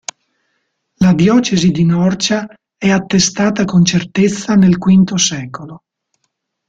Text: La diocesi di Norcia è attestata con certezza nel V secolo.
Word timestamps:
La 0.95 1.13
diocesi 1.13 1.69
di 1.69 1.85
Norcia 1.85 2.47
è 2.75 2.89
attestata 2.89 3.65
con 3.65 3.85
certezza 3.85 4.55
nel 4.55 4.79
V 4.79 5.13
secolo. 5.15 5.83